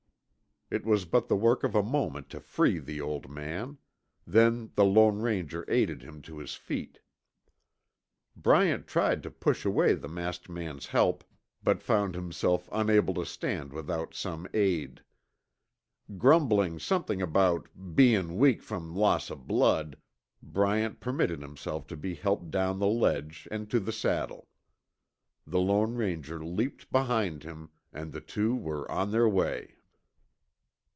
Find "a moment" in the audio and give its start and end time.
1.75-2.29